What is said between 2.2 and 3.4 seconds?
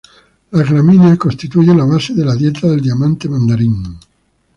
la dieta del diamante